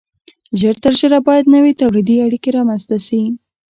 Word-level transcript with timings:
ژر 0.59 0.75
تر 0.83 0.93
ژره 0.99 1.19
باید 1.27 1.51
نوې 1.55 1.71
تولیدي 1.81 2.15
اړیکې 2.25 2.49
رامنځته 2.57 2.97
شي. 3.07 3.21